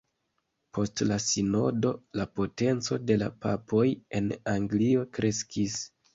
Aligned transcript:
Post 0.77 1.03
la 1.11 1.17
sinodo 1.25 1.91
la 2.21 2.25
potenco 2.39 2.99
de 3.11 3.19
la 3.25 3.29
papoj 3.45 3.85
en 4.23 4.35
Anglio 4.57 5.07
kreskis. 5.21 5.79